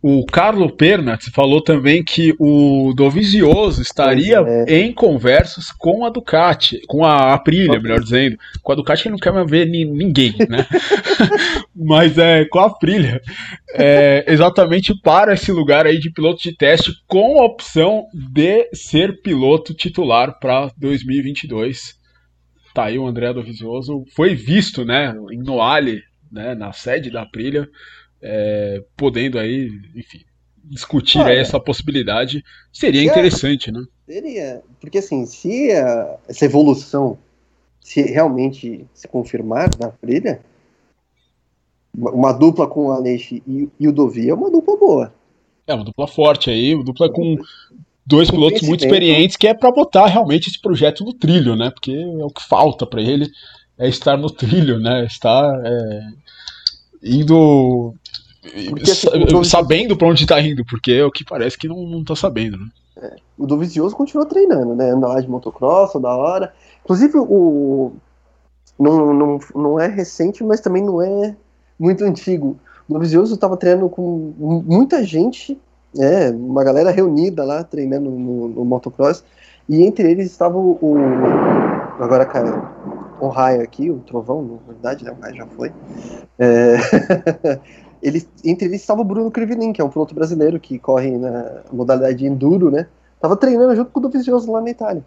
[0.09, 4.79] O Carlo Pernat falou também que o Dovizioso estaria é.
[4.79, 8.37] em conversas com a Ducati, com a Aprilia, melhor dizendo.
[8.63, 10.65] Com a Ducati ele não quer mais ver ni ninguém, né?
[11.75, 13.21] Mas é com a Aprilia.
[13.73, 19.21] É, exatamente para esse lugar aí de piloto de teste, com a opção de ser
[19.21, 21.97] piloto titular para 2022.
[22.73, 24.05] Tá aí o André Dovizioso.
[24.15, 27.67] Foi visto, né, em Noale, né, na sede da Aprilia
[28.27, 30.19] é, podendo aí, enfim,
[30.63, 33.83] discutir Olha, essa possibilidade, seria interessante, né?
[34.05, 37.17] Seria, porque assim, se a, essa evolução
[37.79, 40.41] se realmente se confirmar na trilha,
[41.95, 45.13] uma dupla com o Aleix e, e, o Dovi é uma dupla boa.
[45.65, 47.37] É, uma dupla forte aí, uma dupla com
[48.05, 51.71] dois pilotos muito experientes, que é para botar realmente esse projeto no trilho, né?
[51.71, 53.29] Porque é o que falta para ele,
[53.77, 55.05] é estar no trilho, né?
[55.05, 56.01] Estar é,
[57.03, 57.95] indo
[58.69, 62.03] porque, assim, sabendo para onde está indo, porque é o que parece que não, não
[62.03, 62.67] tá sabendo, né?
[63.01, 64.89] É, o Dovizioso continua treinando, né?
[64.89, 66.53] Anda lá de motocross, da hora.
[66.83, 67.93] Inclusive, o.
[68.79, 71.35] Não, não, não é recente, mas também não é
[71.79, 72.57] muito antigo.
[72.87, 75.59] O Dovizioso estava treinando com muita gente,
[75.97, 79.23] é, uma galera reunida lá, treinando no, no motocross.
[79.69, 80.77] E entre eles estava o.
[80.81, 80.97] o
[82.01, 82.63] agora caiu
[83.19, 85.11] o raio aqui, o trovão, na verdade, né?
[85.11, 85.71] O raio já foi.
[86.39, 86.77] É,
[88.07, 91.61] ele, entre eles estava o Bruno Crivinin, que é um piloto brasileiro que corre na
[91.71, 92.87] modalidade enduro, né?
[93.19, 95.03] Tava treinando junto com o Dovizioso lá na Itália.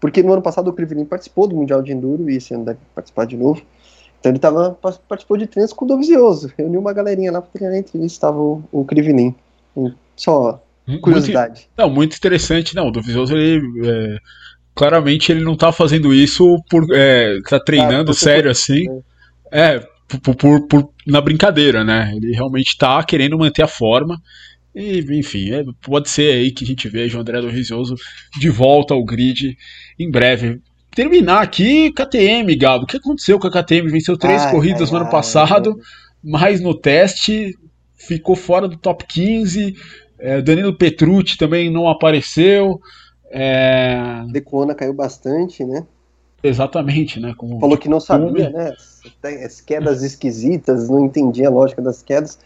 [0.00, 2.78] Porque no ano passado o Crivinin participou do Mundial de Enduro e esse ano deve
[2.94, 3.60] participar de novo.
[4.20, 6.52] Então ele tava, participou de treinos com o Dovizioso.
[6.56, 9.34] Reuniu uma galerinha lá para treinar entre eles estava o, o Crivinin.
[10.16, 10.60] Só
[11.02, 11.68] curiosidade.
[11.68, 12.74] Muito, não, muito interessante.
[12.74, 13.88] Não, o Dovizioso ele.
[13.88, 14.18] É,
[14.74, 16.86] claramente ele não tá fazendo isso por.
[16.92, 18.84] É, tá treinando ah, sério assim.
[19.50, 22.12] É, é por, por, por, na brincadeira, né?
[22.16, 24.20] Ele realmente está querendo manter a forma.
[24.74, 27.94] E, enfim, é, pode ser aí que a gente veja o André do Rizioso
[28.38, 29.56] de volta ao grid
[29.98, 30.60] em breve.
[30.94, 32.84] Terminar aqui, KTM, Gabo.
[32.84, 33.90] O que aconteceu com a KTM?
[33.90, 35.76] Venceu três ai, corridas ai, no ano passado,
[36.22, 37.54] mas no teste
[37.94, 39.74] ficou fora do top 15.
[40.18, 42.80] É, Danilo Petrucci também não apareceu.
[43.30, 44.22] É...
[44.32, 45.86] Decona caiu bastante, né?
[46.42, 47.34] Exatamente, né?
[47.36, 48.74] Como Falou que não sabia, né?
[49.44, 52.38] As quedas esquisitas, não entendia a lógica das quedas.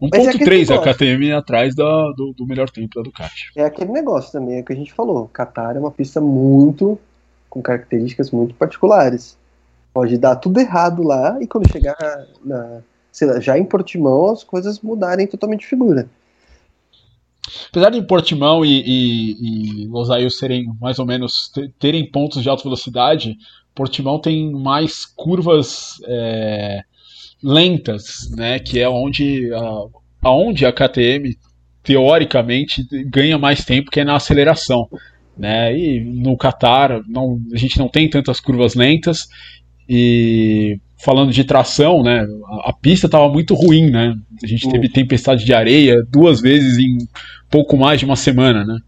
[0.00, 3.50] 1.3 é a KTM atrás da, do, do, melhor tempo da Ducati.
[3.54, 5.28] É aquele negócio também é que a gente falou.
[5.28, 6.98] Qatar é uma pista muito
[7.50, 9.36] com características muito particulares.
[9.92, 11.96] Pode dar tudo errado lá e quando chegar
[12.42, 12.80] na,
[13.22, 16.08] lá, já em Portimão as coisas mudarem totalmente de figura.
[17.68, 22.62] Apesar de Portimão e, e, e Losail serem mais ou menos terem pontos de alta
[22.62, 23.36] velocidade,
[23.74, 26.80] Portimão tem mais curvas é,
[27.42, 28.58] lentas, né?
[28.58, 31.36] Que é onde a, aonde a KTM
[31.82, 34.88] teoricamente ganha mais tempo, que é na aceleração.
[35.36, 35.76] Né?
[35.76, 39.28] E no Qatar não, a gente não tem tantas curvas lentas
[39.88, 42.26] e falando de tração, né?
[42.44, 44.14] A, a pista estava muito ruim, né?
[44.42, 46.98] A gente teve tempestade de areia duas vezes em
[47.50, 48.78] pouco mais de uma semana, né?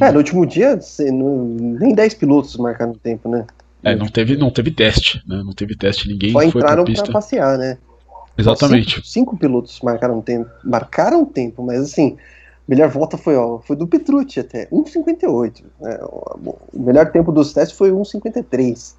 [0.00, 3.46] É, no último dia nem 10 pilotos marcaram tempo, né?
[3.82, 5.42] É, não teve, não teve teste, né?
[5.44, 7.78] Não teve teste, ninguém Só entraram foi pra, pra passear, né?
[8.36, 8.96] Exatamente.
[8.96, 13.76] Cinco, cinco, pilotos marcaram tempo, marcaram tempo, mas assim, a melhor volta foi, ó, foi
[13.76, 15.62] do Petrucci até, 1,58.
[15.80, 15.98] Né?
[16.02, 18.94] O melhor tempo dos testes foi 1,53.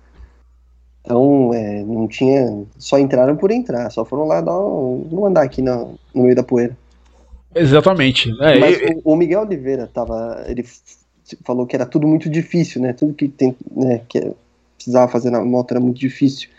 [1.03, 2.63] Então, é, não tinha.
[2.77, 6.43] Só entraram por entrar, só foram lá dar um, andar aqui no, no meio da
[6.43, 6.77] poeira.
[7.53, 8.29] Exatamente.
[8.41, 9.01] É, Mas e...
[9.03, 10.43] o, Miguel Oliveira tava.
[10.47, 10.65] Ele
[11.45, 12.93] falou que era tudo muito difícil, né?
[12.93, 14.33] Tudo que tem, né, que
[14.75, 16.49] precisava fazer na moto era muito difícil.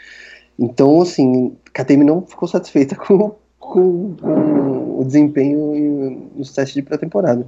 [0.58, 6.82] Então, assim, a KTM não ficou satisfeita com, com, com o desempenho nos testes de
[6.82, 7.46] pré-temporada.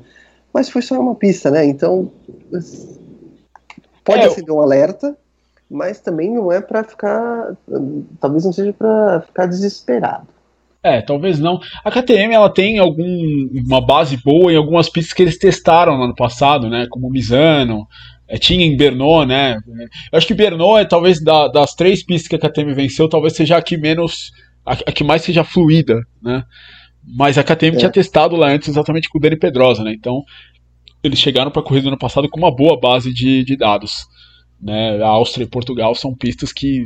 [0.53, 1.64] Mas foi só uma pista, né?
[1.64, 2.11] Então,
[4.05, 5.16] pode é, acender um alerta,
[5.70, 7.57] mas também não é para ficar.
[8.20, 10.34] Talvez não seja para ficar desesperado.
[10.85, 11.59] É, talvez não.
[11.82, 16.05] A KTM ela tem algum, uma base boa em algumas pistas que eles testaram no
[16.05, 16.87] ano passado, né?
[16.91, 17.89] Como Misano,
[18.28, 19.57] é, tinha em Bernot, né?
[20.12, 23.35] Eu acho que Bernot é talvez da, das três pistas que a KTM venceu, talvez
[23.35, 24.30] seja a que menos,
[24.64, 26.45] a, a que mais seja fluida, né?
[27.16, 27.78] Mas a KTM é.
[27.78, 29.95] tinha testado lá antes exatamente com o Dani Pedrosa, né?
[29.95, 30.22] Então
[31.03, 34.07] eles chegaram para a corrida do ano passado com uma boa base de, de dados.
[34.61, 35.03] Né?
[35.03, 36.85] A Áustria e Portugal são pistas que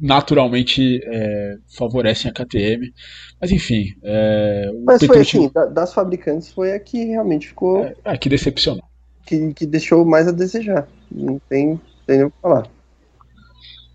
[0.00, 2.92] naturalmente é, favorecem a KTM.
[3.40, 3.94] Mas enfim.
[4.02, 7.84] É, Mas foi assim, das fabricantes foi a que realmente ficou.
[7.84, 8.84] É, a que decepcionou.
[9.26, 10.88] Que, que deixou mais a desejar.
[11.10, 12.66] Não tem, tem nem o que falar.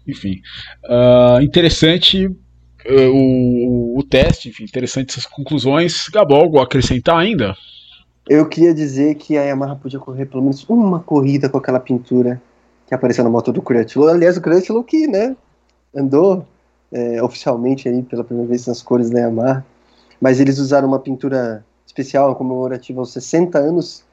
[0.08, 0.42] Enfim.
[0.86, 6.08] Uh, interessante uh, o, o teste, enfim, interessante essas conclusões.
[6.10, 7.56] Gabol, algo a acrescentar ainda?
[8.28, 12.42] Eu queria dizer que a Yamaha podia correr pelo menos uma corrida com aquela pintura
[12.90, 14.10] que apareceu na moto do Crutchlow.
[14.10, 15.36] Aliás, o Crutchlow que, né,
[15.96, 16.44] andou
[16.92, 19.64] é, oficialmente aí pela primeira vez nas cores da Yamaha,
[20.20, 24.04] mas eles usaram uma pintura especial comemorativa aos 60 anos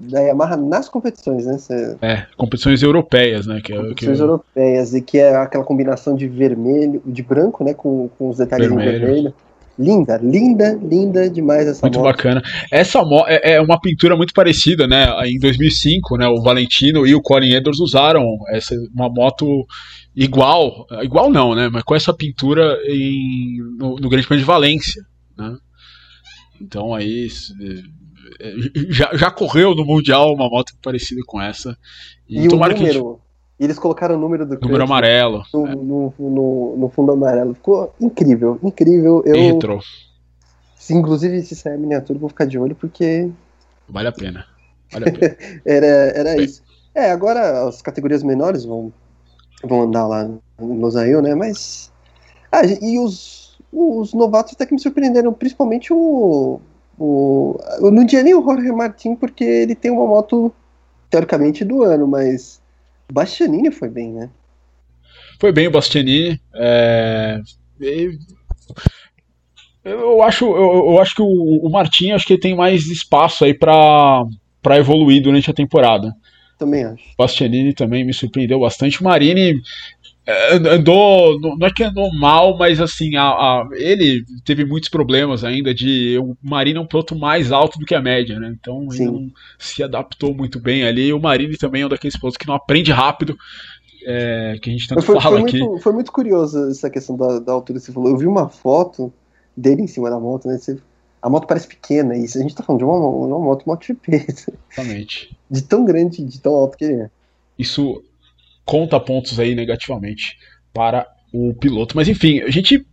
[0.00, 1.58] da Yamaha nas competições, né?
[1.58, 1.96] Cê...
[2.02, 3.60] É, competições europeias, né?
[3.62, 4.22] Que é, competições que...
[4.22, 7.72] europeias, e que é aquela combinação de vermelho, de branco, né?
[7.72, 8.96] Com, com os detalhes vermelho.
[8.96, 9.34] em vermelho.
[9.78, 12.06] Linda, linda, linda demais essa muito moto.
[12.06, 12.42] Muito bacana.
[12.70, 15.06] Essa moto é, é, uma pintura muito parecida, né?
[15.24, 16.26] Em 2005, né?
[16.26, 19.64] O Valentino e o Colin Edwards usaram essa uma moto
[20.16, 21.68] igual, igual não, né?
[21.72, 25.02] Mas com essa pintura em, no, no Grande Prêmio de Valência,
[25.36, 25.56] né?
[26.60, 27.28] Então aí
[28.40, 28.54] é,
[28.90, 31.78] já, já correu no mundial uma moto parecida com essa.
[32.28, 33.20] E, e o número,
[33.58, 35.42] e eles colocaram o número do Número amarelo.
[35.52, 35.74] No, é.
[35.74, 37.54] no, no, no, fundo amarelo.
[37.54, 39.22] Ficou incrível, incrível.
[39.26, 39.58] Eu.
[40.76, 43.28] Se, inclusive, se sair a miniatura, eu vou ficar de olho porque.
[43.88, 44.46] Vale a pena.
[44.92, 45.36] Vale a pena.
[45.66, 46.62] era era isso.
[46.94, 48.92] É, agora as categorias menores vão,
[49.64, 51.34] vão andar lá no Zail, né?
[51.34, 51.90] Mas.
[52.52, 56.60] Ah, e os, os novatos até que me surpreenderam, principalmente o.
[56.96, 60.52] o eu não tinha nem o Jorge Martin, porque ele tem uma moto,
[61.10, 62.60] teoricamente, do ano, mas
[63.12, 64.30] Bastianini foi bem, né?
[65.40, 66.40] Foi bem o Bastianini.
[66.54, 67.40] É...
[69.84, 73.54] Eu acho, eu, eu acho que o, o Martin acho que tem mais espaço aí
[73.54, 74.26] para
[74.76, 76.12] evoluir durante a temporada.
[76.58, 77.04] Também acho.
[77.04, 79.00] O Bastianini também me surpreendeu bastante.
[79.00, 79.60] O Marini
[80.70, 85.72] andou, não é que andou mal, mas assim, a, a, ele teve muitos problemas ainda
[85.74, 88.54] de o Marini é um piloto mais alto do que a média, né?
[88.58, 91.12] Então ele não se adaptou muito bem ali.
[91.12, 93.36] O Marini também é um daqueles pilotos que não aprende rápido.
[94.06, 95.58] É, que a gente tanto foi, fala foi aqui.
[95.60, 98.10] Muito, foi muito curioso essa questão da, da altura que você falou.
[98.10, 99.12] Eu vi uma foto
[99.56, 100.58] dele em cima da moto, né?
[100.58, 100.78] Você,
[101.20, 104.26] a moto parece pequena, e a gente tá falando de uma, uma moto MotoGP.
[104.28, 105.36] Exatamente.
[105.50, 107.10] De tão grande, de tão alto que ele é.
[107.58, 108.02] Isso
[108.68, 110.36] conta pontos aí negativamente
[110.74, 111.96] para o piloto.
[111.96, 112.84] Mas enfim, a gente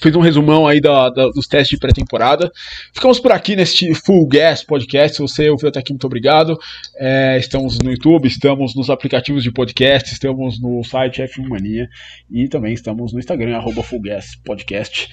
[0.00, 2.50] fez um resumão aí da, da, dos testes de pré-temporada.
[2.92, 5.16] Ficamos por aqui neste Full Gas Podcast.
[5.16, 6.58] Se você ouviu até aqui, muito obrigado.
[6.96, 11.88] É, estamos no YouTube, estamos nos aplicativos de podcast, estamos no site F1 Mania
[12.30, 15.08] e também estamos no Instagram, arroba Full Gas Podcast.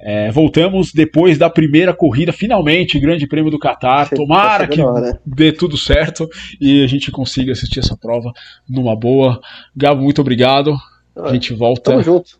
[0.00, 4.10] É, voltamos depois da primeira corrida, finalmente, Grande Prêmio do Qatar.
[4.10, 4.80] Tomara que
[5.24, 6.28] dê tudo certo
[6.60, 8.32] e a gente consiga assistir essa prova
[8.68, 9.40] numa boa.
[9.74, 10.76] Gabo, muito obrigado.
[11.16, 11.90] A gente volta.
[11.90, 12.38] Tamo junto.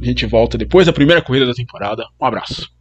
[0.00, 2.06] A gente volta depois da primeira corrida da temporada.
[2.20, 2.68] Um abraço.